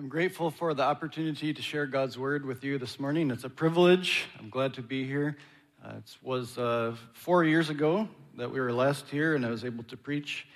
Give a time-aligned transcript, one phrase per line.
[0.00, 3.30] I'm grateful for the opportunity to share God's word with you this morning.
[3.30, 4.24] It's a privilege.
[4.38, 5.36] I'm glad to be here.
[5.84, 8.08] Uh, it was uh, four years ago
[8.38, 10.46] that we were last here, and I was able to preach.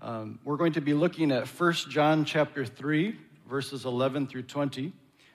[0.00, 3.14] Um, we're going to be looking at 1 John chapter 3,
[3.46, 4.90] verses 11 through 20.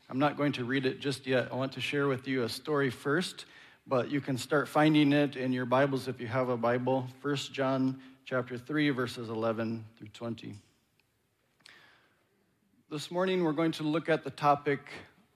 [0.10, 1.50] I'm not going to read it just yet.
[1.52, 3.46] I want to share with you a story first,
[3.86, 7.06] but you can start finding it in your Bibles if you have a Bible.
[7.22, 10.56] 1 John chapter 3, verses 11 through 20.
[12.92, 14.82] This morning, we're going to look at the topic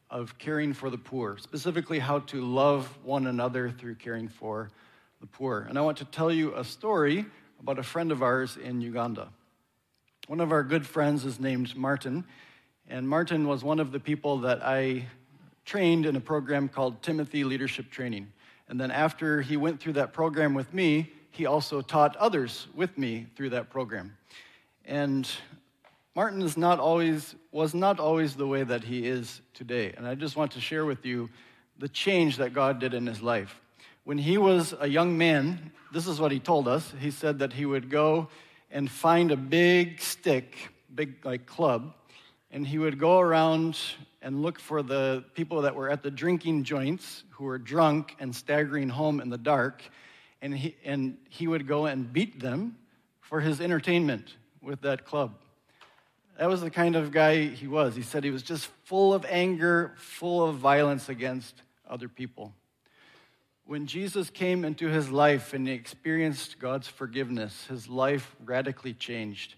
[0.09, 4.70] of caring for the poor, specifically how to love one another through caring for
[5.22, 5.66] the poor.
[5.70, 7.26] And I want to tell you a story
[7.62, 9.30] about a friend of ours in Uganda.
[10.27, 12.26] One of our good friends is named Martin,
[12.90, 15.05] and Martin was one of the people that I
[15.63, 18.34] trained in a program called Timothy Leadership Training.
[18.68, 22.98] And then after he went through that program with me, he also taught others with
[22.98, 24.18] me through that program.
[24.84, 25.26] And
[26.16, 29.94] Martin is not always, was not always the way that he is today.
[29.98, 31.30] And I just want to share with you
[31.77, 33.60] the change that God did in his life.
[34.05, 36.94] When he was a young man, this is what he told us.
[37.02, 38.30] He said that he would go
[38.72, 40.55] and find a big stick,
[40.94, 41.94] big like club,
[42.50, 43.77] and he would go around
[44.22, 48.34] and look for the people that were at the drinking joints who were drunk and
[48.34, 49.84] staggering home in the dark,
[50.41, 52.77] and he, and he would go and beat them
[53.20, 55.34] for his entertainment with that club.
[56.38, 57.96] That was the kind of guy he was.
[57.96, 62.54] He said he was just full of anger, full of violence against other people.
[63.66, 69.56] When Jesus came into his life and he experienced God's forgiveness, his life radically changed.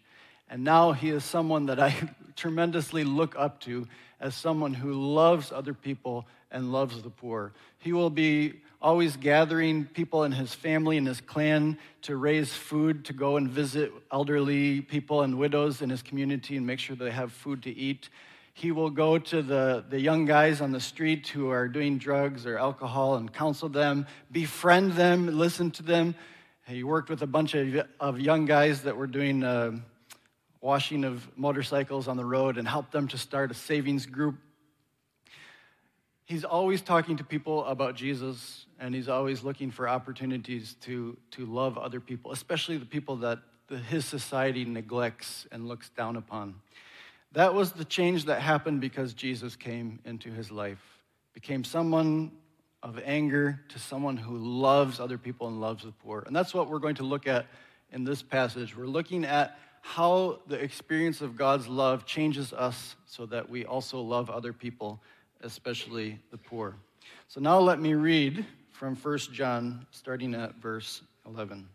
[0.50, 1.96] And now he is someone that I
[2.36, 3.88] tremendously look up to
[4.20, 7.54] as someone who loves other people and loves the poor.
[7.80, 13.06] He will be always gathering people in his family and his clan to raise food
[13.06, 17.12] to go and visit elderly people and widows in his community and make sure they
[17.12, 18.10] have food to eat.
[18.54, 22.46] He will go to the, the young guys on the street who are doing drugs
[22.46, 26.16] or alcohol and counsel them, befriend them, listen to them.
[26.68, 29.72] He worked with a bunch of, of young guys that were doing uh,
[30.62, 34.36] washing of motorcycles on the road and helped them to start a savings group
[36.28, 41.46] he's always talking to people about Jesus, and he's always looking for opportunities to, to
[41.46, 43.40] love other people, especially the people that
[43.70, 46.56] the, his society neglects and looks down upon.
[47.32, 50.84] That was the change that happened because Jesus came into his life,
[51.34, 52.32] became someone
[52.84, 56.24] of anger to someone who loves other people and loves the poor.
[56.28, 57.48] And that's what we're going to look at
[57.92, 58.76] in this passage.
[58.76, 64.02] We're looking at how the experience of God's love changes us so that we also
[64.02, 65.02] love other people
[65.42, 66.76] especially the poor.
[67.28, 71.68] So now let me read from 1 John, starting at verse 11.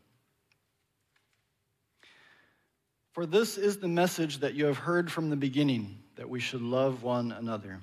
[3.12, 6.62] For this is the message that you have heard from the beginning, that we should
[6.62, 7.80] love one another.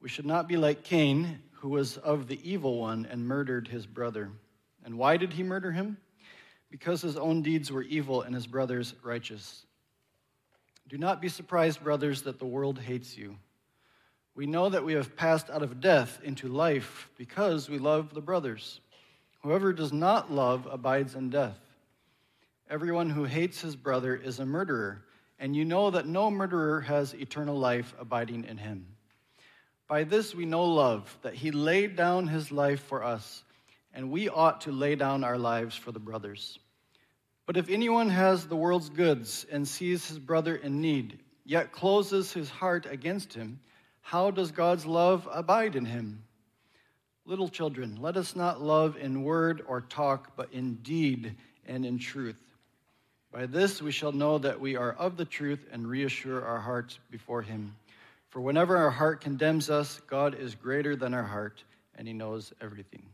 [0.00, 3.86] We should not be like Cain, who was of the evil one and murdered his
[3.86, 4.30] brother.
[4.84, 5.96] And why did he murder him?
[6.70, 9.66] Because his own deeds were evil and his brother's righteous.
[10.88, 13.36] Do not be surprised, brothers, that the world hates you.
[14.34, 18.20] We know that we have passed out of death into life because we love the
[18.20, 18.80] brothers.
[19.42, 21.58] Whoever does not love abides in death.
[22.68, 25.02] Everyone who hates his brother is a murderer,
[25.38, 28.86] and you know that no murderer has eternal life abiding in him.
[29.88, 33.42] By this we know love, that he laid down his life for us,
[33.92, 36.60] and we ought to lay down our lives for the brothers.
[37.44, 42.32] But if anyone has the world's goods and sees his brother in need, yet closes
[42.32, 43.58] his heart against him,
[44.00, 46.24] how does God's love abide in him?
[47.24, 51.98] Little children, let us not love in word or talk, but in deed and in
[51.98, 52.40] truth.
[53.32, 56.98] By this we shall know that we are of the truth and reassure our hearts
[57.10, 57.76] before him.
[58.30, 61.62] For whenever our heart condemns us, God is greater than our heart,
[61.96, 63.04] and he knows everything.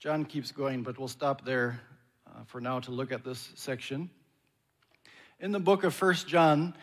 [0.00, 1.80] John keeps going, but we'll stop there
[2.26, 4.10] uh, for now to look at this section.
[5.40, 6.74] In the book of First John,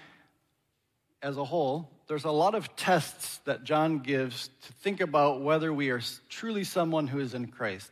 [1.22, 5.72] as a whole, there's a lot of tests that John gives to think about whether
[5.72, 7.90] we are truly someone who is in Christ.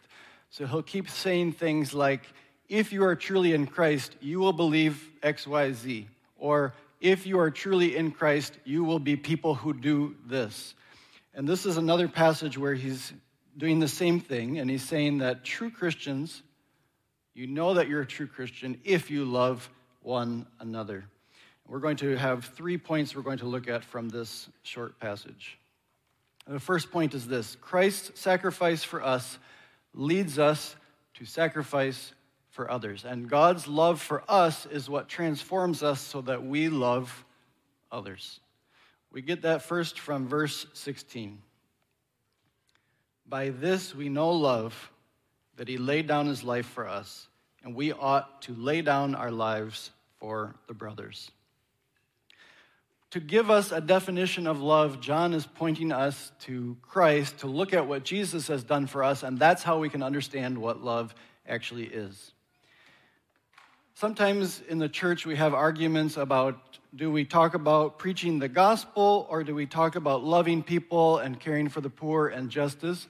[0.50, 2.24] So he'll keep saying things like,
[2.68, 6.10] if you are truly in Christ, you will believe X, Y, Z.
[6.38, 10.76] Or if you are truly in Christ, you will be people who do this.
[11.34, 13.14] And this is another passage where he's
[13.56, 16.44] doing the same thing, and he's saying that true Christians,
[17.34, 19.70] you know that you're a true Christian if you love
[20.02, 21.06] one another.
[21.70, 25.60] We're going to have three points we're going to look at from this short passage.
[26.48, 29.38] The first point is this Christ's sacrifice for us
[29.94, 30.76] leads us
[31.14, 32.12] to sacrifice
[32.50, 33.06] for others.
[33.06, 37.24] And God's love for us is what transforms us so that we love
[37.92, 38.40] others.
[39.12, 41.40] We get that first from verse 16.
[43.28, 44.92] By this we know love,
[45.58, 47.28] that he laid down his life for us,
[47.64, 51.30] and we ought to lay down our lives for the brothers.
[53.12, 57.74] To give us a definition of love, John is pointing us to Christ to look
[57.74, 61.16] at what Jesus has done for us, and that's how we can understand what love
[61.48, 62.34] actually is.
[63.96, 69.28] Sometimes in the church we have arguments about do we talk about preaching the gospel
[69.30, 73.08] or do we talk about loving people and caring for the poor and justice?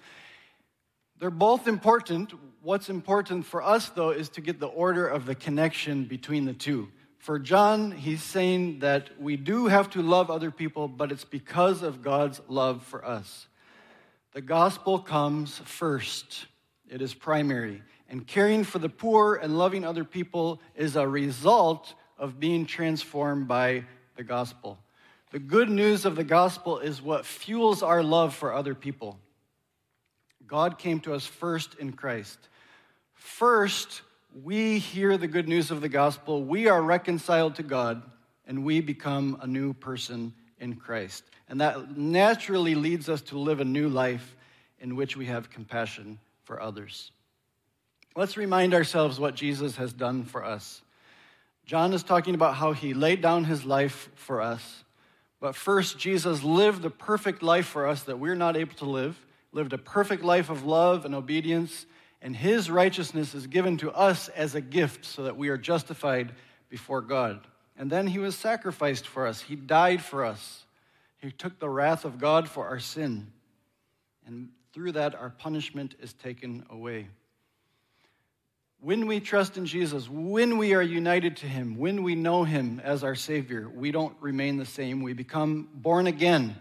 [1.19, 2.33] They're both important.
[2.61, 6.53] What's important for us, though, is to get the order of the connection between the
[6.53, 6.89] two.
[7.19, 11.83] For John, he's saying that we do have to love other people, but it's because
[11.83, 13.47] of God's love for us.
[14.31, 16.45] The gospel comes first,
[16.89, 17.83] it is primary.
[18.07, 23.47] And caring for the poor and loving other people is a result of being transformed
[23.47, 23.83] by
[24.15, 24.79] the gospel.
[25.31, 29.19] The good news of the gospel is what fuels our love for other people.
[30.47, 32.39] God came to us first in Christ.
[33.13, 34.01] First,
[34.33, 38.03] we hear the good news of the gospel, we are reconciled to God,
[38.45, 41.23] and we become a new person in Christ.
[41.47, 44.35] And that naturally leads us to live a new life
[44.79, 47.11] in which we have compassion for others.
[48.15, 50.81] Let's remind ourselves what Jesus has done for us.
[51.65, 54.83] John is talking about how he laid down his life for us.
[55.39, 59.17] But first, Jesus lived the perfect life for us that we're not able to live,
[59.51, 61.85] lived a perfect life of love and obedience,
[62.21, 66.33] and his righteousness is given to us as a gift so that we are justified
[66.69, 67.39] before God.
[67.77, 70.65] And then he was sacrificed for us, he died for us.
[71.21, 73.31] He took the wrath of God for our sin.
[74.25, 77.07] And through that, our punishment is taken away.
[78.81, 82.79] When we trust in Jesus, when we are united to Him, when we know Him
[82.81, 85.01] as our Savior, we don't remain the same.
[85.01, 86.55] We become born again.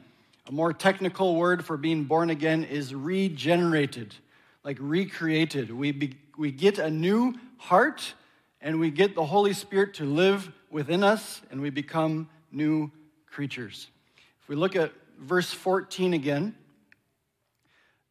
[0.49, 4.17] A more technical word for being born again is regenerated,
[4.65, 5.71] like recreated.
[5.71, 8.15] We, be, we get a new heart
[8.61, 12.91] and we get the Holy Spirit to live within us and we become new
[13.27, 13.89] creatures.
[14.43, 16.55] If we look at verse 14 again,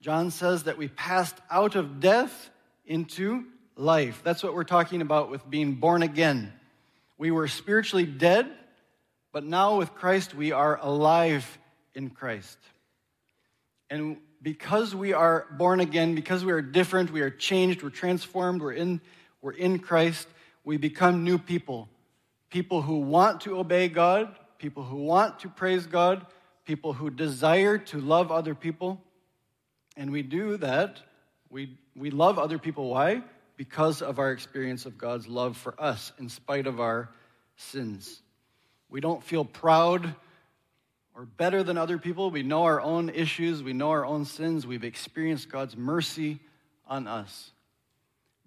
[0.02, 2.50] John says that we passed out of death
[2.86, 3.46] into
[3.76, 4.22] life.
[4.24, 6.54] That's what we're talking about with being born again.
[7.18, 8.48] We were spiritually dead,
[9.32, 11.58] but now with Christ, we are alive
[11.94, 12.58] in Christ.
[13.90, 18.62] And because we are born again, because we are different, we are changed, we're transformed,
[18.62, 19.02] we're in,
[19.42, 20.28] we're in Christ,
[20.64, 21.90] we become new people.
[22.50, 26.26] People who want to obey God, people who want to praise God,
[26.66, 29.02] people who desire to love other people.
[29.96, 31.02] And we do that.
[31.50, 32.90] We, we love other people.
[32.90, 33.24] Why?
[33.58, 37.10] because of our experience of God's love for us in spite of our
[37.58, 38.22] sins.
[38.90, 40.16] We don't feel proud
[41.18, 42.30] or better than other people.
[42.30, 44.68] We know our own issues, we know our own sins.
[44.68, 46.40] We've experienced God's mercy
[46.86, 47.52] on us.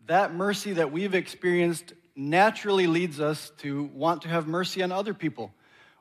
[0.06, 5.14] That mercy that we've experienced naturally leads us to want to have mercy on other
[5.14, 5.52] people.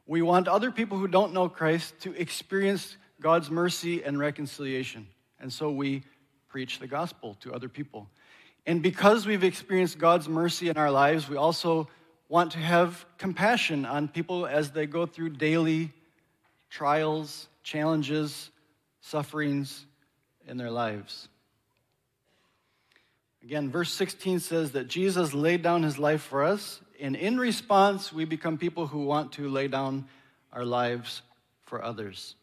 [0.06, 5.08] We want other people who don't know Christ to experience God's mercy and reconciliation.
[5.40, 6.04] And so we
[6.50, 8.08] preach the gospel to other people.
[8.68, 11.88] And because we've experienced God's mercy in our lives, we also
[12.28, 15.94] want to have compassion on people as they go through daily
[16.70, 18.52] trials, challenges,
[19.02, 19.86] sufferings
[20.48, 21.28] in their lives.
[23.44, 28.12] Again, verse 16 says that Jesus laid down his life for us, and in response,
[28.12, 30.08] we become people who want to lay down
[30.52, 31.22] our lives
[31.66, 32.36] for others.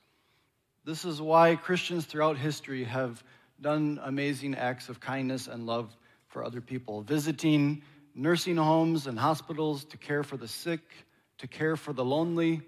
[0.84, 3.22] This is why Christians throughout history have
[3.60, 5.94] done amazing acts of kindness and love
[6.28, 7.82] for other people, visiting
[8.14, 10.80] nursing homes and hospitals to care for the sick,
[11.38, 12.62] to care for the lonely.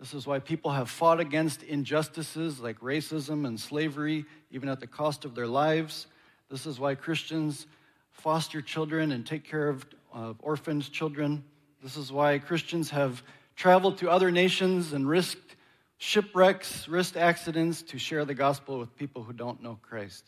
[0.00, 4.86] This is why people have fought against injustices like racism and slavery, even at the
[4.86, 6.06] cost of their lives.
[6.50, 7.66] This is why Christians
[8.10, 11.44] foster children and take care of uh, orphaned children.
[11.82, 13.22] This is why Christians have
[13.56, 15.56] traveled to other nations and risked
[15.98, 20.24] shipwrecks, risked accidents to share the gospel with people who don't know Christ.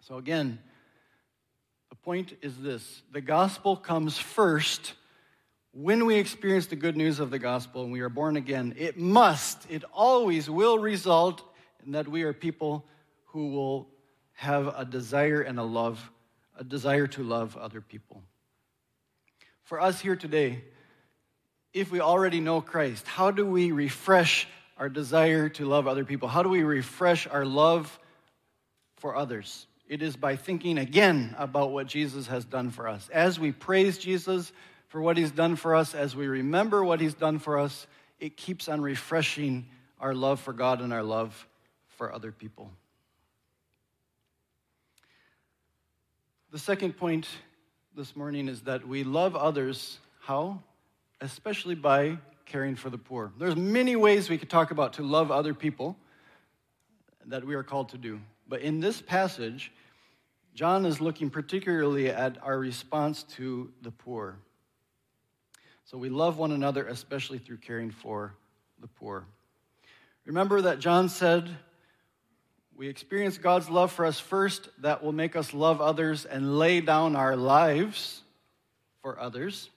[0.00, 0.58] So, again,
[1.88, 4.92] the point is this the gospel comes first
[5.72, 8.74] when we experience the good news of the gospel and we are born again.
[8.76, 11.42] It must, it always will result
[11.84, 12.84] in that we are people
[13.26, 13.88] who will
[14.34, 16.10] have a desire and a love,
[16.58, 18.22] a desire to love other people.
[19.64, 20.62] For us here today,
[21.72, 26.28] if we already know Christ, how do we refresh our desire to love other people?
[26.28, 27.98] How do we refresh our love
[28.98, 29.66] for others?
[29.88, 33.08] It is by thinking again about what Jesus has done for us.
[33.10, 34.52] As we praise Jesus
[34.92, 37.86] for what he's done for us, as we remember what he's done for us,
[38.20, 39.66] it keeps on refreshing
[39.98, 41.48] our love for God and our love
[41.96, 42.70] for other people.
[46.50, 47.26] The second point
[47.96, 49.98] this morning is that we love others.
[50.20, 50.62] How?
[51.22, 53.32] Especially by caring for the poor.
[53.38, 55.96] There's many ways we could talk about to love other people
[57.24, 58.20] that we are called to do.
[58.46, 59.72] But in this passage,
[60.54, 64.36] John is looking particularly at our response to the poor.
[65.84, 68.34] So we love one another, especially through caring for
[68.80, 69.24] the poor.
[70.24, 71.48] Remember that John said,
[72.76, 76.80] we experience God's love for us first, that will make us love others and lay
[76.80, 78.22] down our lives
[79.02, 79.68] for others.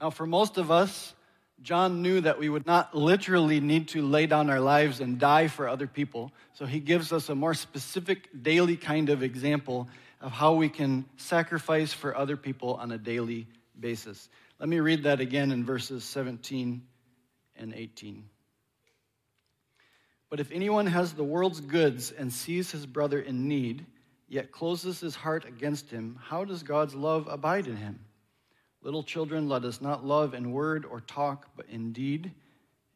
[0.00, 1.14] Now, for most of us,
[1.62, 5.46] John knew that we would not literally need to lay down our lives and die
[5.48, 6.32] for other people.
[6.54, 9.88] So he gives us a more specific daily kind of example
[10.20, 13.46] of how we can sacrifice for other people on a daily
[13.78, 14.28] basis.
[14.62, 16.82] Let me read that again in verses 17
[17.56, 18.22] and 18.
[20.30, 23.84] But if anyone has the world's goods and sees his brother in need,
[24.28, 28.04] yet closes his heart against him, how does God's love abide in him?
[28.82, 32.30] Little children, let us not love in word or talk, but in deed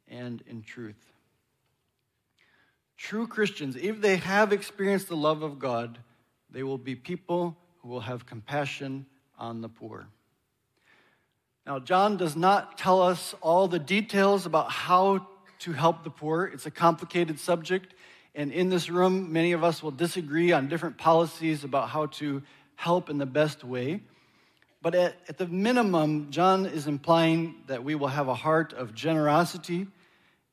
[0.06, 1.04] and in truth.
[2.96, 5.98] True Christians, if they have experienced the love of God,
[6.48, 9.04] they will be people who will have compassion
[9.36, 10.06] on the poor.
[11.66, 15.26] Now, John does not tell us all the details about how
[15.60, 16.44] to help the poor.
[16.44, 17.92] It's a complicated subject,
[18.36, 22.42] and in this room, many of us will disagree on different policies about how to
[22.76, 24.00] help in the best way.
[24.80, 28.94] But at, at the minimum, John is implying that we will have a heart of
[28.94, 29.88] generosity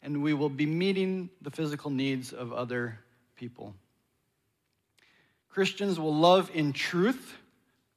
[0.01, 2.99] and we will be meeting the physical needs of other
[3.35, 3.75] people.
[5.49, 7.35] Christians will love in truth.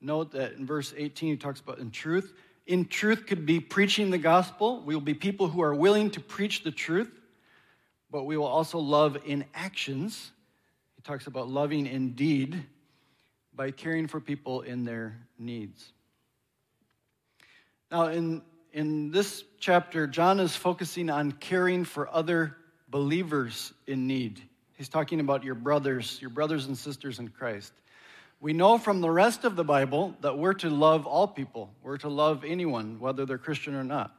[0.02, 2.34] Note that in verse 18 he talks about in truth.
[2.66, 4.82] In truth could be preaching the gospel.
[4.82, 7.10] We will be people who are willing to preach the truth,
[8.10, 10.32] but we will also love in actions.
[10.96, 12.64] He talks about loving in deed
[13.54, 15.92] by caring for people in their needs.
[17.90, 18.42] Now, in,
[18.72, 22.56] in this chapter, John is focusing on caring for other
[22.88, 24.42] believers in need.
[24.74, 27.72] He's talking about your brothers, your brothers and sisters in Christ.
[28.38, 31.72] We know from the rest of the Bible that we're to love all people.
[31.82, 34.14] We're to love anyone, whether they're Christian or not.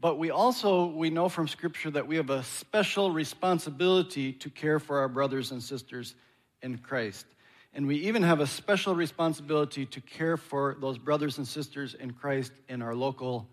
[0.00, 4.80] But we also we know from scripture that we have a special responsibility to care
[4.80, 6.14] for our brothers and sisters
[6.62, 7.26] in Christ.
[7.74, 12.12] And we even have a special responsibility to care for those brothers and sisters in
[12.12, 13.48] Christ in our local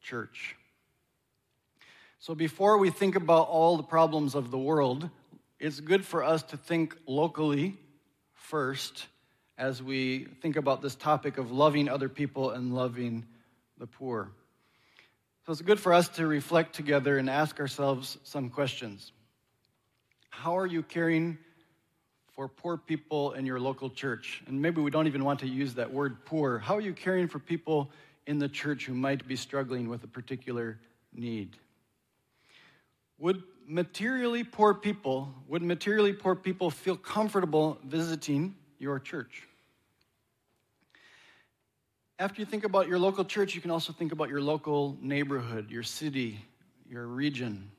[0.00, 0.56] church.
[2.18, 5.08] So before we think about all the problems of the world,
[5.58, 7.76] it's good for us to think locally
[8.34, 9.06] first
[9.58, 13.26] as we think about this topic of loving other people and loving
[13.78, 14.30] the poor.
[15.44, 19.12] So it's good for us to reflect together and ask ourselves some questions.
[20.30, 21.38] How are you caring
[22.36, 24.44] for poor people in your local church?
[24.46, 26.58] And maybe we don't even want to use that word poor.
[26.58, 27.90] How are you caring for people
[28.28, 30.78] in the church who might be struggling with a particular
[31.12, 31.56] need?
[33.18, 39.42] Would materially poor people, would materially poor people feel comfortable visiting your church?
[42.18, 45.70] After you think about your local church, you can also think about your local neighborhood,
[45.70, 46.40] your city,
[46.88, 47.70] your region.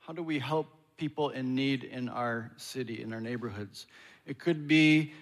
[0.00, 3.86] How do we help people in need in our city, in our neighborhoods.
[4.24, 5.12] It could be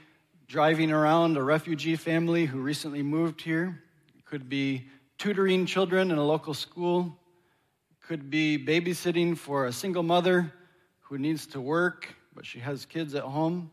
[0.46, 3.82] driving around a refugee family who recently moved here.
[4.16, 4.86] It could be
[5.18, 7.16] tutoring children in a local school.
[7.90, 10.52] It could be babysitting for a single mother
[11.00, 13.70] who needs to work, but she has kids at home.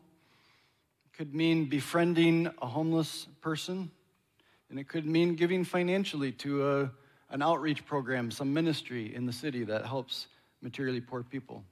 [1.16, 3.90] Could mean befriending a homeless person.
[4.70, 6.90] And it could mean giving financially to a,
[7.30, 10.26] an outreach program, some ministry in the city that helps
[10.62, 11.64] materially poor people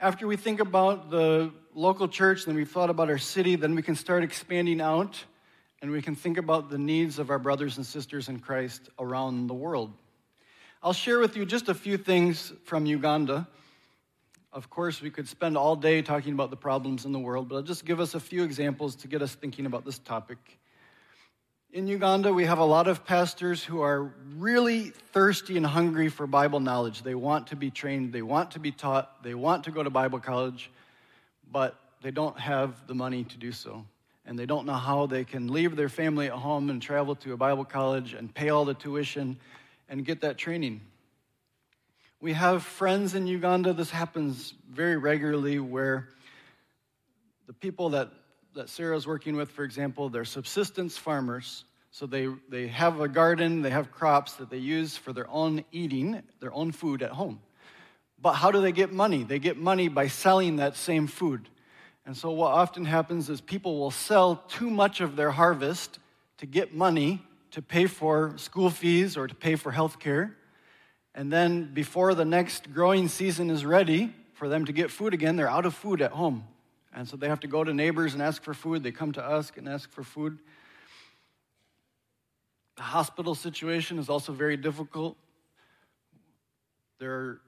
[0.00, 3.82] after we think about the local church, then we've thought about our city, then we
[3.82, 5.22] can start expanding out
[5.82, 9.46] and we can think about the needs of our brothers and sisters in Christ around
[9.46, 9.92] the world.
[10.82, 13.46] I'll share with you just a few things from Uganda.
[14.52, 17.54] Of course, we could spend all day talking about the problems in the world, but
[17.56, 20.38] I'll just give us a few examples to get us thinking about this topic.
[21.72, 26.26] In Uganda, we have a lot of pastors who are really thirsty and hungry for
[26.26, 27.04] Bible knowledge.
[27.04, 29.90] They want to be trained, they want to be taught, they want to go to
[29.90, 30.68] Bible college,
[31.52, 33.84] but they don't have the money to do so.
[34.26, 37.34] And they don't know how they can leave their family at home and travel to
[37.34, 39.36] a Bible college and pay all the tuition
[39.88, 40.80] and get that training.
[42.20, 46.08] We have friends in Uganda, this happens very regularly, where
[47.46, 48.10] the people that
[48.54, 51.64] that Sarah's working with, for example, they're subsistence farmers.
[51.92, 55.64] So they, they have a garden, they have crops that they use for their own
[55.72, 57.40] eating, their own food at home.
[58.20, 59.24] But how do they get money?
[59.24, 61.48] They get money by selling that same food.
[62.06, 65.98] And so, what often happens is people will sell too much of their harvest
[66.38, 67.22] to get money
[67.52, 70.36] to pay for school fees or to pay for health care.
[71.14, 75.36] And then, before the next growing season is ready for them to get food again,
[75.36, 76.44] they're out of food at home.
[76.94, 78.82] And so they have to go to neighbors and ask for food.
[78.82, 80.38] They come to us and ask for food.
[82.76, 85.16] The hospital situation is also very difficult.
[86.98, 87.40] There are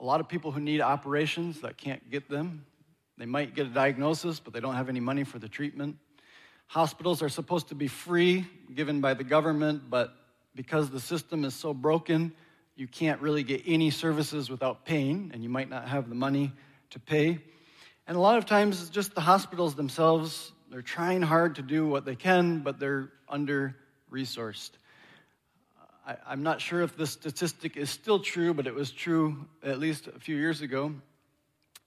[0.00, 2.64] a lot of people who need operations that can't get them.
[3.18, 5.96] They might get a diagnosis, but they don't have any money for the treatment.
[6.68, 10.14] Hospitals are supposed to be free, given by the government, but
[10.54, 12.32] because the system is so broken,
[12.80, 16.50] you can't really get any services without paying, and you might not have the money
[16.88, 17.38] to pay.
[18.06, 22.06] And a lot of times, just the hospitals themselves, they're trying hard to do what
[22.06, 23.76] they can, but they're under
[24.10, 24.70] resourced.
[26.06, 29.78] I, am not sure if this statistic is still true, but it was true at
[29.78, 30.94] least a few years ago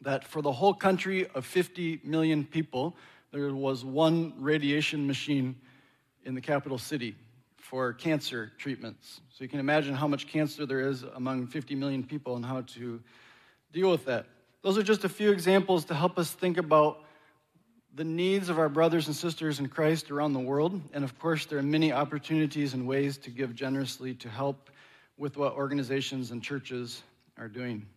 [0.01, 2.95] that for the whole country of 50 million people,
[3.31, 5.55] there was one radiation machine
[6.23, 7.15] in the capital city
[7.74, 9.20] for cancer treatments.
[9.32, 12.62] So you can imagine how much cancer there is among 50 million people and how
[12.75, 13.01] to
[13.72, 14.27] deal with that.
[14.62, 17.00] Those are just a few examples to help us think about
[17.96, 20.80] the needs of our brothers and sisters in Christ around the world.
[20.94, 24.70] And of course, there are many opportunities and ways to give generously to help
[25.18, 27.01] with what organizations and churches
[27.39, 27.88] are doing.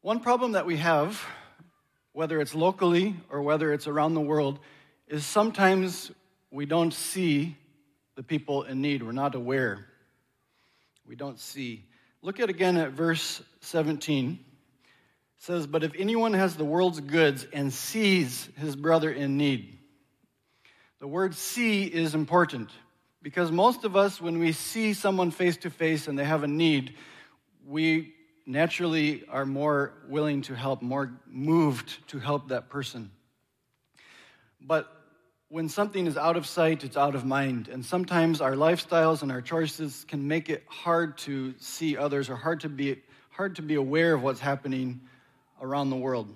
[0.00, 1.22] One problem that we have,
[2.14, 4.60] whether it's locally or whether it's around the world,
[5.08, 6.10] is sometimes
[6.50, 7.54] we don't see
[8.16, 9.02] the people in need.
[9.02, 9.86] We're not aware.
[11.06, 11.84] We don't see.
[12.22, 14.40] Look at again at verse 17
[15.38, 19.78] says, But if anyone has the world's goods and sees his brother in need,
[20.98, 22.70] the word see is important
[23.22, 26.48] because most of us, when we see someone face to face and they have a
[26.48, 26.94] need,
[27.66, 28.14] we
[28.46, 33.10] naturally are more willing to help, more moved to help that person.
[34.60, 34.90] But
[35.48, 37.68] when something is out of sight, it's out of mind.
[37.68, 42.34] And sometimes our lifestyles and our choices can make it hard to see others or
[42.34, 45.00] hard to be, hard to be aware of what's happening
[45.62, 46.34] around the world.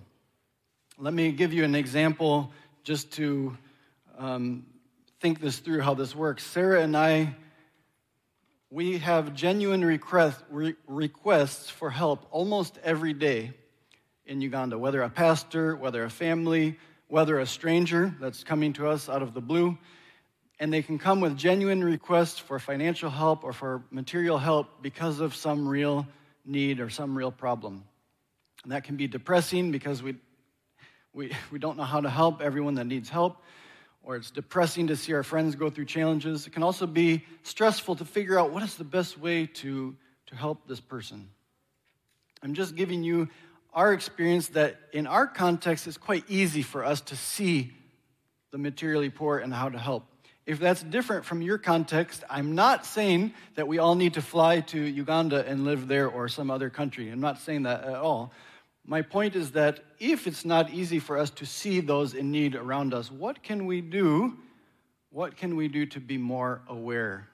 [0.96, 2.53] Let me give you an example
[2.85, 3.57] just to
[4.16, 4.64] um,
[5.20, 6.46] think this through how this works.
[6.46, 7.35] Sarah and I,
[8.70, 13.55] we have genuine request, re- requests for help almost every day
[14.25, 16.79] in Uganda, whether a pastor, whether a family,
[17.11, 19.77] whether a stranger that's coming to us out of the blue.
[20.61, 25.18] And they can come with genuine requests for financial help or for material help because
[25.18, 26.07] of some real
[26.46, 27.85] need or some real problem.
[28.62, 30.16] And that can be depressing because we,
[31.12, 33.38] we, we don't know how to help everyone that needs help,
[34.03, 36.46] or it's depressing to see our friends go through challenges.
[36.46, 39.96] It can also be stressful to figure out what is the best way to,
[40.27, 41.29] to help this person.
[42.42, 43.29] I'm just giving you
[43.72, 47.72] our experience that in our context, it's quite easy for us to see
[48.50, 50.04] the materially poor and how to help.
[50.46, 54.61] If that's different from your context, I'm not saying that we all need to fly
[54.61, 57.09] to Uganda and live there or some other country.
[57.11, 58.33] I'm not saying that at all.
[58.85, 62.56] My point is that if it's not easy for us to see those in need
[62.56, 64.37] around us, what can we do?
[65.11, 67.28] What can we do to be more aware?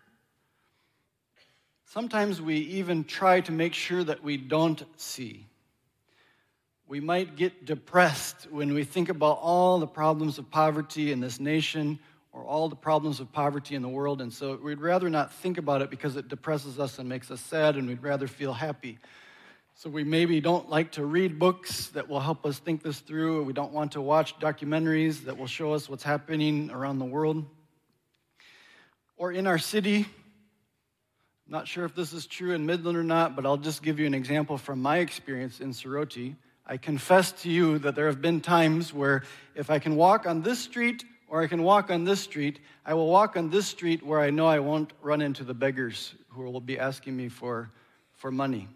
[1.87, 5.47] Sometimes we even try to make sure that we don't see.
[6.89, 11.41] We might get depressed when we think about all the problems of poverty in this
[11.41, 11.99] nation
[12.33, 14.21] or all the problems of poverty in the world.
[14.21, 17.41] And so we'd rather not think about it because it depresses us and makes us
[17.41, 18.99] sad, and we'd rather feel happy.
[19.75, 23.43] So we maybe don't like to read books that will help us think this through.
[23.43, 27.45] We don't want to watch documentaries that will show us what's happening around the world.
[29.17, 30.07] Or in our city,
[31.47, 33.99] I'm not sure if this is true in Midland or not, but I'll just give
[33.99, 36.37] you an example from my experience in Soroti.
[36.67, 39.23] I confess to you that there have been times where
[39.55, 42.95] if I can walk on this street or I can walk on this street, I
[42.95, 46.43] will walk on this street where I know I won't run into the beggars who
[46.43, 47.71] will be asking me for,
[48.15, 48.69] for money.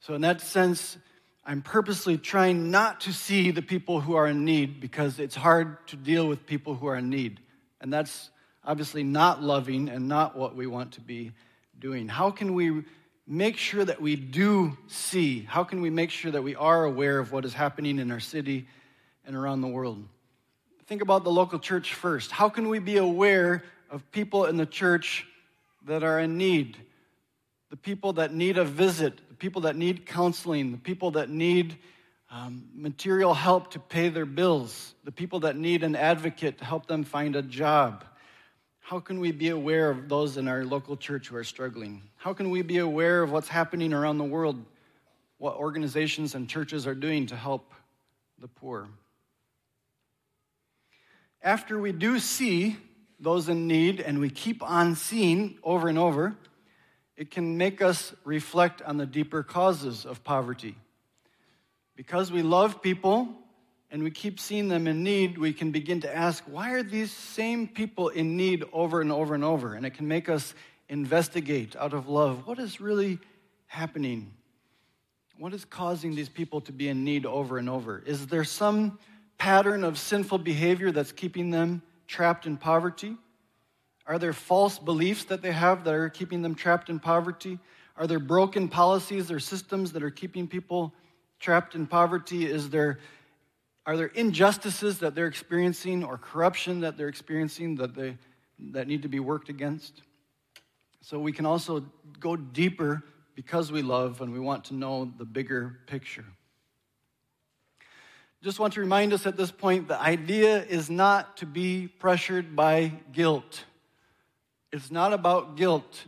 [0.00, 0.96] So, in that sense,
[1.44, 5.84] I'm purposely trying not to see the people who are in need because it's hard
[5.88, 7.40] to deal with people who are in need.
[7.80, 8.30] And that's
[8.64, 11.32] obviously not loving and not what we want to be
[11.78, 12.08] doing.
[12.08, 12.84] How can we
[13.26, 15.40] make sure that we do see?
[15.42, 18.20] How can we make sure that we are aware of what is happening in our
[18.20, 18.66] city
[19.24, 20.04] and around the world?
[20.86, 22.30] Think about the local church first.
[22.30, 25.26] How can we be aware of people in the church
[25.86, 26.76] that are in need?
[27.70, 31.76] The people that need a visit, the people that need counseling, the people that need
[32.30, 36.86] um, material help to pay their bills, the people that need an advocate to help
[36.86, 38.04] them find a job.
[38.86, 42.02] How can we be aware of those in our local church who are struggling?
[42.18, 44.64] How can we be aware of what's happening around the world,
[45.38, 47.74] what organizations and churches are doing to help
[48.38, 48.86] the poor?
[51.42, 52.76] After we do see
[53.18, 56.36] those in need and we keep on seeing over and over,
[57.16, 60.76] it can make us reflect on the deeper causes of poverty.
[61.96, 63.30] Because we love people
[63.90, 67.12] and we keep seeing them in need, we can begin to ask, why are these
[67.12, 69.74] same people in need over and over and over?
[69.74, 70.54] And it can make us
[70.88, 73.18] investigate out of love what is really
[73.66, 74.32] happening?
[75.38, 78.02] What is causing these people to be in need over and over?
[78.06, 78.98] Is there some
[79.38, 83.16] pattern of sinful behavior that's keeping them trapped in poverty?
[84.06, 87.58] Are there false beliefs that they have that are keeping them trapped in poverty?
[87.96, 90.94] Are there broken policies or systems that are keeping people
[91.38, 92.46] trapped in poverty?
[92.46, 92.98] Is there,
[93.86, 98.18] are there injustices that they're experiencing or corruption that they're experiencing that, they,
[98.72, 100.02] that need to be worked against?
[101.02, 101.84] So we can also
[102.18, 103.04] go deeper
[103.36, 106.24] because we love and we want to know the bigger picture.
[108.42, 112.56] Just want to remind us at this point the idea is not to be pressured
[112.56, 113.64] by guilt.
[114.72, 116.04] It's not about guilt,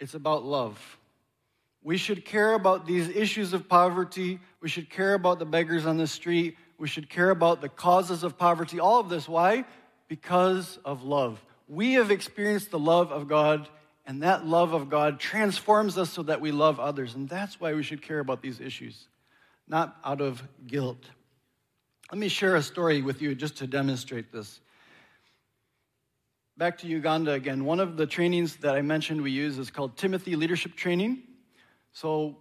[0.00, 0.98] it's about love.
[1.82, 4.38] We should care about these issues of poverty.
[4.60, 6.56] We should care about the beggars on the street.
[6.78, 8.80] We should care about the causes of poverty.
[8.80, 9.28] All of this.
[9.28, 9.64] Why?
[10.08, 11.42] Because of love.
[11.68, 13.68] We have experienced the love of God,
[14.04, 17.14] and that love of God transforms us so that we love others.
[17.14, 19.06] And that's why we should care about these issues
[19.70, 21.08] not out of guilt.
[22.10, 24.60] Let me share a story with you just to demonstrate this.
[26.56, 27.64] Back to Uganda again.
[27.64, 31.22] One of the trainings that I mentioned we use is called Timothy Leadership Training.
[31.92, 32.36] So,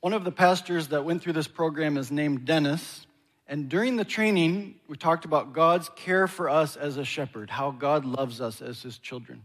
[0.00, 3.06] one of the pastors that went through this program is named Dennis.
[3.46, 7.70] And during the training, we talked about God's care for us as a shepherd, how
[7.70, 9.42] God loves us as his children.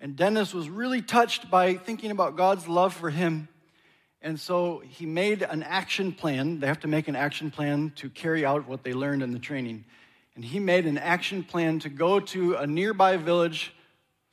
[0.00, 3.48] And Dennis was really touched by thinking about God's love for him
[4.20, 6.58] and so he made an action plan.
[6.58, 9.38] They have to make an action plan to carry out what they learned in the
[9.38, 9.84] training.
[10.34, 13.72] And he made an action plan to go to a nearby village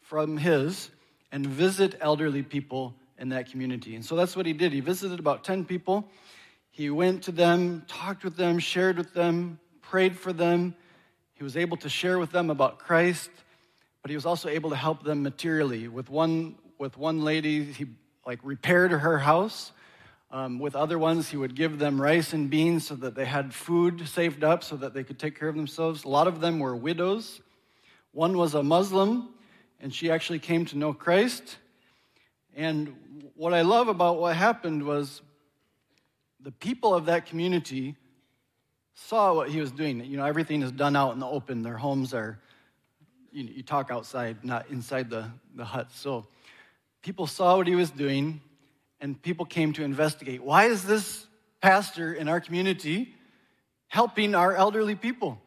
[0.01, 0.89] from his
[1.31, 3.95] and visit elderly people in that community.
[3.95, 4.73] And so that's what he did.
[4.73, 6.09] He visited about 10 people.
[6.71, 10.75] He went to them, talked with them, shared with them, prayed for them.
[11.33, 13.29] He was able to share with them about Christ,
[14.01, 15.87] but he was also able to help them materially.
[15.87, 17.87] With one, with one lady, he
[18.25, 19.71] like repaired her house.
[20.31, 23.53] Um, with other ones, he would give them rice and beans so that they had
[23.53, 26.03] food saved up so that they could take care of themselves.
[26.03, 27.39] A lot of them were widows.
[28.11, 29.29] One was a Muslim,
[29.79, 31.57] and she actually came to know Christ.
[32.55, 32.95] And
[33.35, 35.21] what I love about what happened was
[36.39, 37.95] the people of that community
[38.93, 40.03] saw what he was doing.
[40.05, 41.63] You know, everything is done out in the open.
[41.63, 42.39] Their homes are,
[43.31, 45.91] you, you talk outside, not inside the, the hut.
[45.91, 46.27] So
[47.01, 48.39] people saw what he was doing,
[49.01, 50.41] and people came to investigate.
[50.41, 51.27] Why is this
[51.59, 53.13] pastor in our community
[53.87, 55.41] helping our elderly people?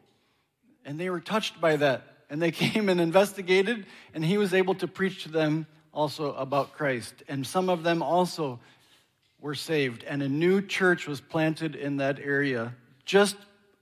[0.85, 2.03] And they were touched by that.
[2.29, 5.65] And they came and investigated, and he was able to preach to them
[5.99, 7.13] also about Christ.
[7.27, 8.59] And some of them also
[9.41, 10.05] were saved.
[10.05, 13.35] And a new church was planted in that area just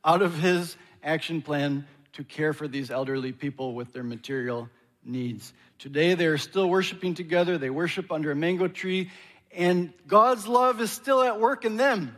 [0.04, 4.68] out of his action plan to care for these elderly people with their material
[5.06, 5.54] needs.
[5.78, 7.60] Today, they are still worshiping together.
[7.60, 9.12] They worship under a mango tree,
[9.56, 12.16] and God's love is still at work in them.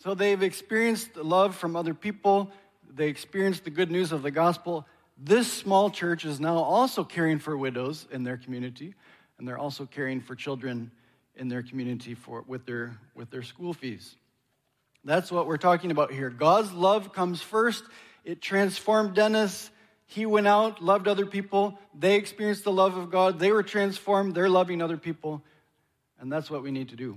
[0.00, 2.50] So they've experienced love from other people,
[2.92, 4.86] they experienced the good news of the gospel.
[5.16, 8.94] This small church is now also caring for widows in their community,
[9.40, 10.90] and they're also caring for children
[11.34, 14.14] in their community for, with, their, with their school fees.
[15.02, 16.28] That's what we're talking about here.
[16.28, 17.82] God's love comes first.
[18.22, 19.70] It transformed Dennis.
[20.04, 21.78] He went out, loved other people.
[21.98, 23.38] They experienced the love of God.
[23.38, 24.34] They were transformed.
[24.34, 25.42] They're loving other people.
[26.20, 27.16] And that's what we need to do.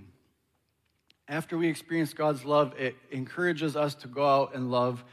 [1.27, 5.03] After we experience God's love, it encourages us to go out and love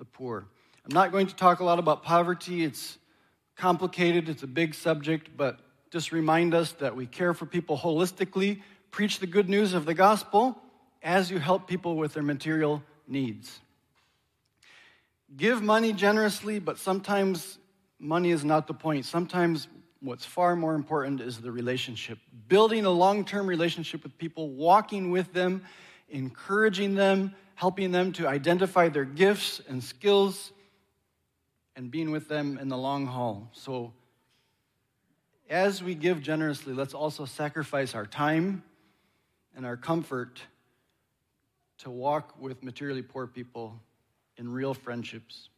[0.00, 0.48] the poor.
[0.84, 2.64] I'm not going to talk a lot about poverty.
[2.64, 2.98] It's
[3.54, 5.60] complicated, it's a big subject, but
[5.96, 9.94] just remind us that we care for people holistically, preach the good news of the
[9.94, 10.54] gospel
[11.02, 13.60] as you help people with their material needs.
[15.34, 17.56] Give money generously, but sometimes
[17.98, 19.06] money is not the point.
[19.06, 19.68] Sometimes
[20.00, 22.18] what's far more important is the relationship.
[22.46, 25.62] Building a long term relationship with people, walking with them,
[26.10, 30.52] encouraging them, helping them to identify their gifts and skills,
[31.74, 33.48] and being with them in the long haul.
[33.54, 33.94] So,
[35.48, 38.62] as we give generously, let's also sacrifice our time
[39.54, 40.40] and our comfort
[41.78, 43.80] to walk with materially poor people
[44.36, 45.48] in real friendships.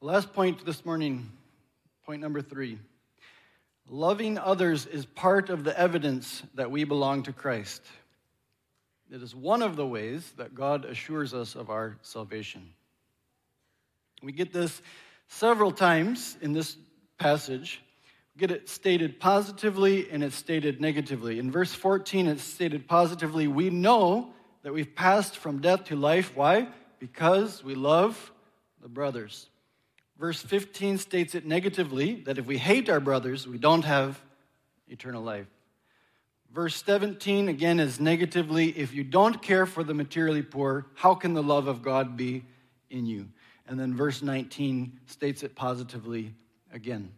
[0.00, 1.30] The last point this morning
[2.06, 2.78] Point number three
[3.88, 7.82] loving others is part of the evidence that we belong to Christ.
[9.10, 12.72] It is one of the ways that God assures us of our salvation.
[14.22, 14.82] We get this
[15.26, 16.76] several times in this
[17.18, 17.80] passage.
[18.36, 21.38] Get it stated positively and it's stated negatively.
[21.38, 26.36] In verse 14, it's stated positively We know that we've passed from death to life.
[26.36, 26.68] Why?
[26.98, 28.32] Because we love
[28.82, 29.48] the brothers.
[30.18, 34.20] Verse 15 states it negatively that if we hate our brothers, we don't have
[34.88, 35.46] eternal life.
[36.52, 41.34] Verse 17 again is negatively if you don't care for the materially poor, how can
[41.34, 42.44] the love of God be
[42.88, 43.28] in you?
[43.66, 46.34] And then verse 19 states it positively
[46.72, 47.12] again.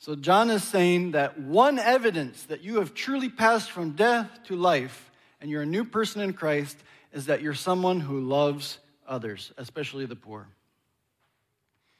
[0.00, 4.56] So John is saying that one evidence that you have truly passed from death to
[4.56, 5.10] life
[5.42, 6.78] and you're a new person in Christ
[7.12, 10.48] is that you're someone who loves others, especially the poor.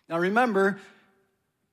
[0.09, 0.81] Now remember,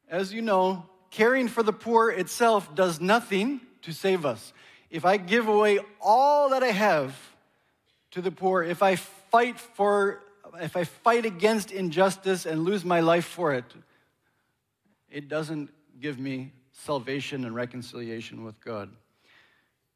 [0.09, 4.51] as you know, caring for the poor itself does nothing to save us.
[4.89, 7.15] If I give away all that I have
[8.11, 10.19] to the poor, if I fight for
[10.59, 13.65] if I fight against injustice and lose my life for it,
[15.09, 18.89] it doesn't give me salvation and reconciliation with God.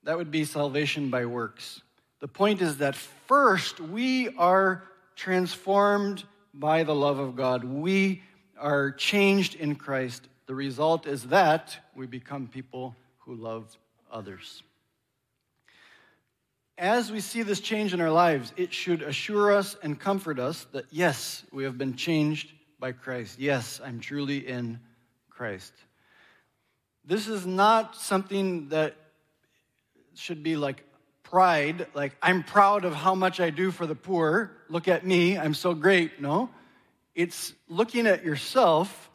[0.03, 1.81] That would be salvation by works.
[2.19, 4.83] The point is that first we are
[5.15, 7.63] transformed by the love of God.
[7.63, 8.23] We
[8.57, 10.27] are changed in Christ.
[10.47, 13.77] The result is that we become people who love
[14.11, 14.63] others
[16.81, 20.65] as we see this change in our lives, it should assure us and comfort us
[20.71, 23.39] that yes, we have been changed by Christ.
[23.39, 24.79] Yes, I'm truly in
[25.29, 25.73] Christ.
[27.05, 28.95] This is not something that
[30.15, 30.83] should be like
[31.23, 34.51] pride, like I'm proud of how much I do for the poor.
[34.69, 36.21] Look at me, I'm so great.
[36.21, 36.49] No.
[37.15, 39.09] It's looking at yourself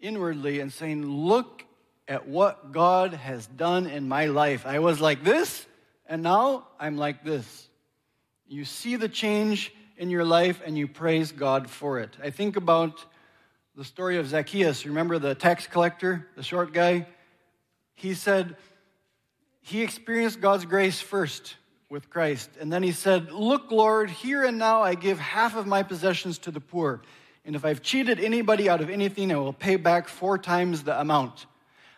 [0.00, 1.64] inwardly and saying, Look
[2.06, 4.66] at what God has done in my life.
[4.66, 5.66] I was like this,
[6.06, 7.68] and now I'm like this.
[8.46, 12.16] You see the change in your life and you praise God for it.
[12.22, 13.04] I think about
[13.76, 14.86] the story of Zacchaeus.
[14.86, 17.06] Remember the tax collector, the short guy?
[17.94, 18.56] He said
[19.62, 21.56] he experienced God's grace first
[21.90, 22.50] with Christ.
[22.60, 26.38] And then he said, Look, Lord, here and now I give half of my possessions
[26.38, 27.02] to the poor.
[27.44, 30.98] And if I've cheated anybody out of anything, I will pay back four times the
[30.98, 31.46] amount.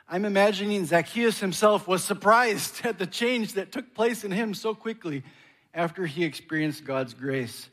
[0.08, 4.74] I'm imagining Zacchaeus himself was surprised at the change that took place in him so
[4.74, 5.22] quickly
[5.74, 7.68] after he experienced God's grace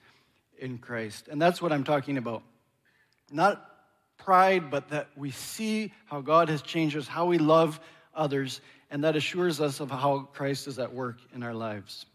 [0.60, 1.30] in Christ.
[1.30, 2.44] And that's what I'm talking about.
[3.32, 3.73] Not
[4.24, 7.80] pride, but that we see how God has changed us, how we love
[8.16, 12.06] others, and that assures us of how Christ is at work in our lives.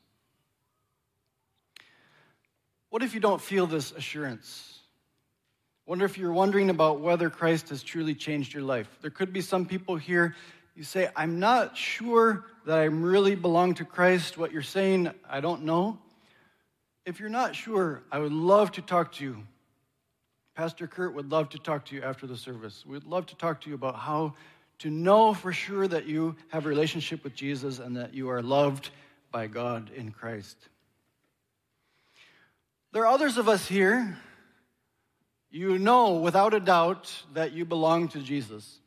[2.90, 4.78] What if you don't feel this assurance?
[5.86, 8.88] Wonder if you're wondering about whether Christ has truly changed your life.
[9.00, 10.34] There could be some people here,
[10.74, 14.38] you say, I'm not sure that I really belong to Christ.
[14.38, 15.98] What you're saying, I don't know.
[17.04, 19.38] If you're not sure, I would love to talk to you.
[20.58, 22.84] Pastor Kurt would love to talk to you after the service.
[22.84, 24.34] We'd love to talk to you about how
[24.80, 28.42] to know for sure that you have a relationship with Jesus and that you are
[28.42, 28.90] loved
[29.30, 30.56] by God in Christ.
[32.90, 34.18] There are others of us here
[35.48, 38.80] you know without a doubt that you belong to Jesus,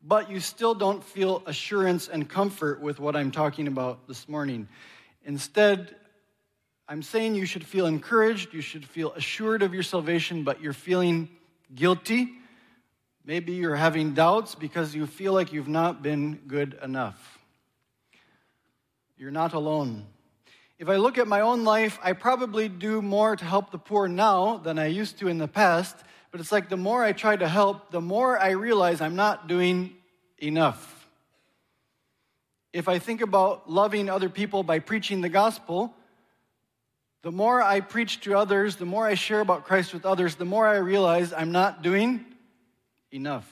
[0.00, 4.68] but you still don't feel assurance and comfort with what I'm talking about this morning.
[5.24, 5.96] Instead,
[6.90, 10.72] I'm saying you should feel encouraged, you should feel assured of your salvation, but you're
[10.72, 11.28] feeling
[11.74, 12.30] guilty.
[13.26, 17.38] Maybe you're having doubts because you feel like you've not been good enough.
[19.18, 20.06] You're not alone.
[20.78, 24.08] If I look at my own life, I probably do more to help the poor
[24.08, 25.94] now than I used to in the past.
[26.30, 29.46] But it's like the more I try to help, the more I realize I'm not
[29.46, 29.94] doing
[30.38, 31.06] enough.
[32.72, 35.94] If I think about loving other people by preaching the gospel,
[37.22, 40.44] the more I preach to others, the more I share about Christ with others, the
[40.44, 42.24] more I realize I'm not doing
[43.10, 43.46] enough.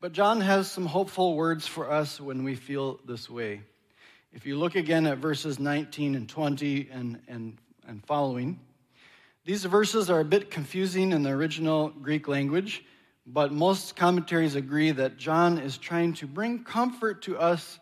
[0.00, 3.62] But John has some hopeful words for us when we feel this way.
[4.32, 8.60] If you look again at verses 19 and 20 and, and, and following,
[9.44, 12.84] these verses are a bit confusing in the original Greek language,
[13.26, 17.80] but most commentaries agree that John is trying to bring comfort to us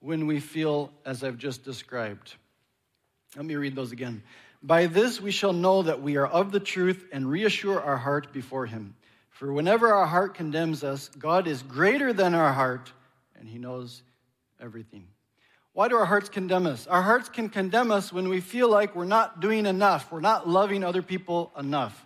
[0.00, 2.36] when we feel as I've just described.
[3.36, 4.22] Let me read those again.
[4.62, 8.32] By this we shall know that we are of the truth and reassure our heart
[8.32, 8.94] before him.
[9.30, 12.92] For whenever our heart condemns us, God is greater than our heart,
[13.38, 14.02] and he knows
[14.60, 15.06] everything.
[15.74, 16.88] Why do our hearts condemn us?
[16.88, 20.48] Our hearts can condemn us when we feel like we're not doing enough, we're not
[20.48, 22.04] loving other people enough.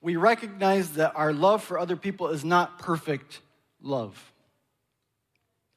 [0.00, 3.40] we recognize that our love for other people is not perfect
[3.80, 4.32] love.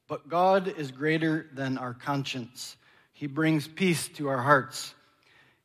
[0.08, 2.76] But God is greater than our conscience.
[3.20, 4.94] He brings peace to our hearts.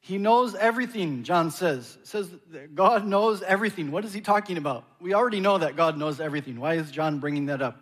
[0.01, 1.97] He knows everything, John says.
[2.03, 2.29] Says
[2.73, 3.91] God knows everything.
[3.91, 4.83] What is he talking about?
[4.99, 6.59] We already know that God knows everything.
[6.59, 7.81] Why is John bringing that up?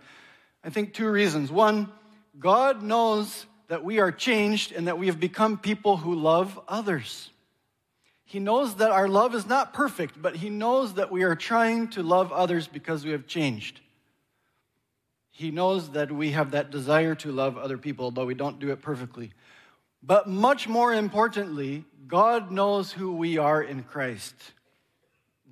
[0.63, 1.51] I think two reasons.
[1.51, 1.91] One,
[2.37, 7.31] God knows that we are changed and that we have become people who love others.
[8.25, 11.87] He knows that our love is not perfect, but He knows that we are trying
[11.87, 13.81] to love others because we have changed.
[15.31, 18.69] He knows that we have that desire to love other people, though we don't do
[18.69, 19.33] it perfectly.
[20.05, 24.35] But much more importantly, God knows who we are in Christ.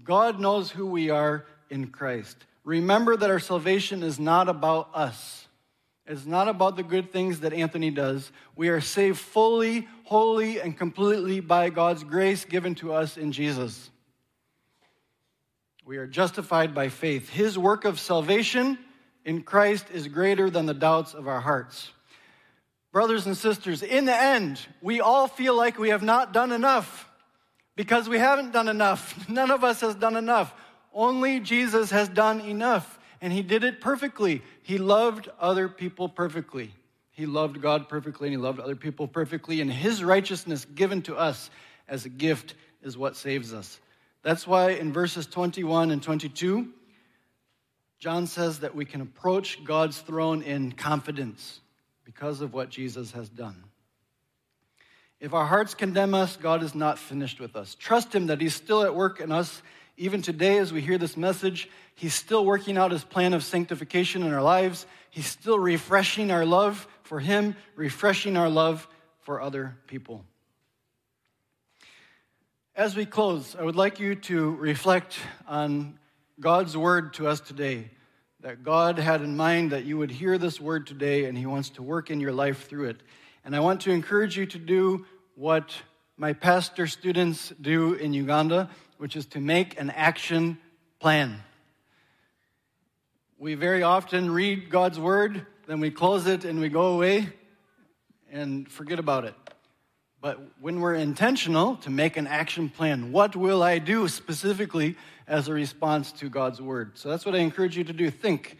[0.03, 2.37] God knows who we are in Christ.
[2.65, 5.47] Remember that our salvation is not about us.
[6.05, 8.31] It's not about the good things that Anthony does.
[8.55, 13.89] We are saved fully, wholly, and completely by God's grace given to us in Jesus.
[15.85, 17.29] We are justified by faith.
[17.29, 18.77] His work of salvation
[19.23, 21.91] in Christ is greater than the doubts of our hearts.
[22.91, 27.09] Brothers and sisters, in the end, we all feel like we have not done enough
[27.77, 29.15] because we haven't done enough.
[29.29, 30.53] None of us has done enough.
[30.93, 34.41] Only Jesus has done enough, and he did it perfectly.
[34.63, 36.73] He loved other people perfectly.
[37.11, 41.15] He loved God perfectly, and he loved other people perfectly, and his righteousness given to
[41.15, 41.49] us
[41.87, 43.79] as a gift is what saves us.
[44.21, 46.67] That's why in verses 21 and 22,
[47.99, 51.60] John says that we can approach God's throne in confidence
[52.03, 53.63] because of what Jesus has done.
[55.19, 57.75] If our hearts condemn us, God is not finished with us.
[57.75, 59.61] Trust Him that He's still at work in us.
[59.95, 64.23] Even today, as we hear this message, He's still working out His plan of sanctification
[64.23, 64.87] in our lives.
[65.11, 68.87] He's still refreshing our love for Him, refreshing our love
[69.19, 70.25] for other people.
[72.75, 75.99] As we close, I would like you to reflect on
[76.39, 77.91] God's word to us today
[78.41, 81.69] that God had in mind that you would hear this word today and He wants
[81.71, 83.01] to work in your life through it.
[83.45, 85.71] And I want to encourage you to do what
[86.17, 90.57] my pastor students do in Uganda, which is to make an action
[90.99, 91.43] plan.
[93.37, 97.29] We very often read God's word, then we close it and we go away
[98.31, 99.35] and forget about it.
[100.19, 104.95] But when we're intentional to make an action plan, what will I do specifically
[105.31, 106.91] as a response to God's word?
[106.95, 108.11] So that's what I encourage you to do.
[108.11, 108.57] Think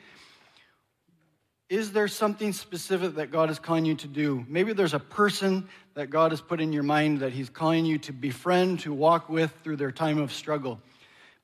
[1.69, 4.45] is there something specific that God is calling you to do?
[4.49, 7.97] Maybe there's a person that God has put in your mind that He's calling you
[7.99, 10.81] to befriend, to walk with through their time of struggle.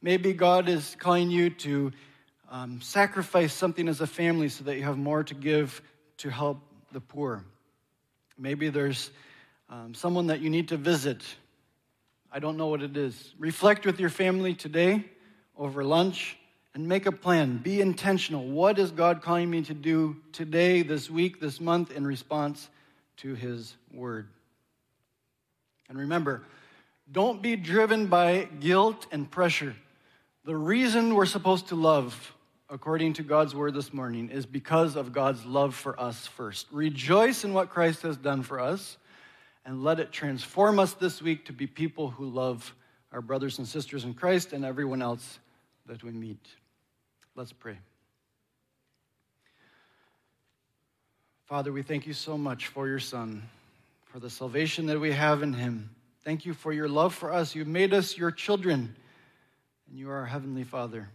[0.02, 1.94] Maybe God is calling you to
[2.52, 5.82] um, sacrifice something as a family so that you have more to give
[6.18, 6.60] to help
[6.92, 7.46] the poor.
[8.38, 9.12] Maybe there's
[9.70, 11.24] um, someone that you need to visit.
[12.34, 13.34] I don't know what it is.
[13.40, 15.06] Reflect with your family today
[15.58, 16.38] over lunch
[16.74, 17.58] and make a plan.
[17.58, 18.46] Be intentional.
[18.46, 22.70] What is God calling me to do today, this week, this month in response
[23.18, 24.28] to His word?
[25.90, 26.44] And remember,
[27.12, 29.76] don't be driven by guilt and pressure.
[30.46, 32.34] The reason we're supposed to love,
[32.70, 36.68] according to God's word this morning, is because of God's love for us first.
[36.72, 38.98] Rejoice in what Christ has done for us
[39.66, 42.74] and let it transform us this week to be people who love
[43.12, 45.40] our brothers and sisters in Christ and everyone else
[45.88, 46.46] that we meet.
[47.36, 47.78] Let's pray.
[51.46, 53.44] Father, we thank you so much for your Son,
[54.06, 55.90] for the salvation that we have in him.
[56.24, 57.56] Thank you for your love for us.
[57.56, 58.96] You've made us your children,
[59.88, 61.10] and you are our Heavenly Father.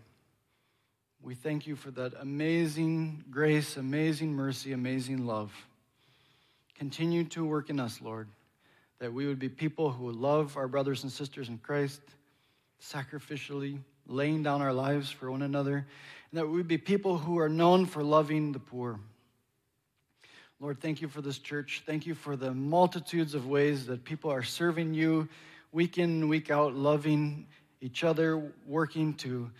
[1.20, 5.52] We thank you for that amazing grace, amazing mercy, amazing love.
[6.76, 8.28] Continue to work in us, Lord
[9.02, 12.00] that we would be people who love our brothers and sisters in Christ
[12.80, 17.38] sacrificially, laying down our lives for one another, and that we would be people who
[17.38, 18.98] are known for loving the poor.
[20.60, 21.82] Lord, thank you for this church.
[21.86, 25.28] Thank you for the multitudes of ways that people are serving you
[25.72, 27.46] week in week out, loving
[27.80, 29.50] each other, working to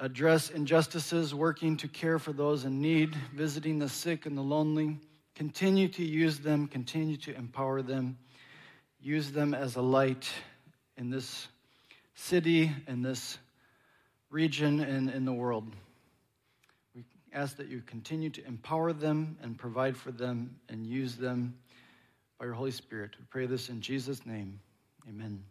[0.00, 4.98] address injustices, working to care for those in need, visiting the sick and the lonely.
[5.34, 8.16] Continue to use them, continue to empower them
[9.00, 10.28] use them as a light
[10.96, 11.48] in this
[12.14, 13.38] city, in this
[14.30, 15.72] region, and in the world.
[16.94, 21.54] We ask that you continue to empower them and provide for them and use them
[22.38, 23.12] by your Holy Spirit.
[23.18, 24.60] We pray this in Jesus' name.
[25.08, 25.42] Amen.